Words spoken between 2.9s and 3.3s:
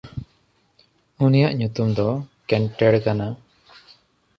ᱠᱟᱱᱟ᱾